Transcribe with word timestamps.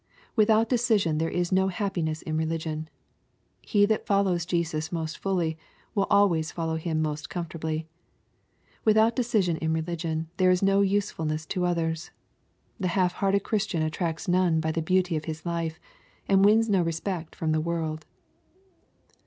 Without 0.35 0.67
decision 0.67 1.19
there 1.19 1.29
is 1.29 1.51
no 1.51 1.67
happiness 1.67 2.23
in 2.23 2.35
religion. 2.35 2.89
He 3.61 3.85
that 3.85 4.07
follows 4.07 4.47
Jesus 4.47 4.91
most 4.91 5.19
fully, 5.19 5.59
will 5.93 6.07
always 6.09 6.51
follow 6.51 6.77
Him 6.77 7.03
most 7.03 7.29
comfortably.— 7.29 7.85
Without 8.83 9.15
decision 9.15 9.57
in 9.57 9.73
religion, 9.73 10.27
there 10.37 10.49
is 10.49 10.63
no 10.63 10.81
usefulness 10.81 11.45
to 11.45 11.65
others. 11.67 12.09
The 12.79 12.87
half 12.97 13.13
hearted 13.13 13.43
Christian 13.43 13.83
attracts 13.83 14.27
none 14.27 14.59
by 14.59 14.71
the 14.71 14.81
beauty 14.81 15.15
of 15.15 15.25
his 15.25 15.45
life, 15.45 15.79
and 16.27 16.43
wins 16.43 16.67
no 16.67 16.81
respect 16.81 17.35
from 17.35 17.51
the 17.51 17.61
world. 17.61 18.07